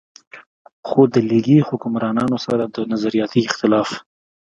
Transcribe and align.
خو 0.87 0.99
د 1.13 1.15
ليګي 1.29 1.59
حکمرانانو 1.69 2.37
سره 2.45 2.63
د 2.75 2.77
نظرياتي 2.91 3.41
اختلاف 3.47 3.89